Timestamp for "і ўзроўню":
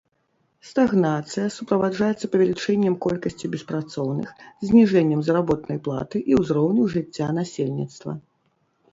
6.31-6.87